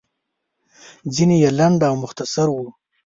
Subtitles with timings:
[1.15, 2.67] ځينې يې لنډ او مختصر وو.